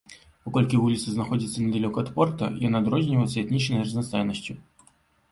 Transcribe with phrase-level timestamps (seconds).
[0.45, 4.57] Паколькі вуліца знаходзіцца недалёка ад порта, яна адрозніваецца этнічнай разнастайнасцю.